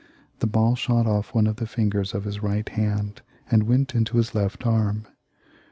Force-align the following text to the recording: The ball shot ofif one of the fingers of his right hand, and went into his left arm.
The 0.39 0.47
ball 0.47 0.73
shot 0.75 1.05
ofif 1.05 1.35
one 1.35 1.45
of 1.45 1.57
the 1.57 1.67
fingers 1.67 2.15
of 2.15 2.23
his 2.23 2.41
right 2.41 2.67
hand, 2.67 3.21
and 3.51 3.67
went 3.67 3.93
into 3.93 4.17
his 4.17 4.33
left 4.33 4.65
arm. 4.65 5.05